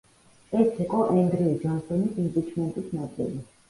ის 0.63 0.79
იყო 0.85 1.03
ენდრიუ 1.17 1.53
ჯონსონის 1.67 2.19
იმპიჩმენტის 2.27 2.93
ნაწილი. 3.01 3.51